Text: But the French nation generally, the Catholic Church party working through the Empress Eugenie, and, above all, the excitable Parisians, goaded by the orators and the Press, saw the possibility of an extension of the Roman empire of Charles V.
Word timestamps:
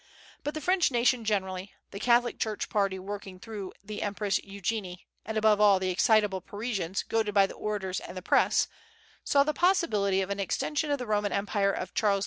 But 0.43 0.55
the 0.55 0.61
French 0.61 0.89
nation 0.89 1.23
generally, 1.23 1.75
the 1.91 1.99
Catholic 1.99 2.39
Church 2.39 2.69
party 2.69 2.97
working 2.97 3.39
through 3.39 3.73
the 3.83 4.01
Empress 4.01 4.43
Eugenie, 4.43 5.05
and, 5.27 5.37
above 5.37 5.61
all, 5.61 5.79
the 5.79 5.91
excitable 5.91 6.41
Parisians, 6.41 7.03
goaded 7.03 7.35
by 7.35 7.45
the 7.45 7.53
orators 7.53 7.99
and 7.99 8.17
the 8.17 8.23
Press, 8.23 8.67
saw 9.23 9.43
the 9.43 9.53
possibility 9.53 10.21
of 10.21 10.31
an 10.31 10.39
extension 10.39 10.89
of 10.89 10.97
the 10.97 11.05
Roman 11.05 11.31
empire 11.31 11.71
of 11.71 11.93
Charles 11.93 12.19
V. 12.19 12.19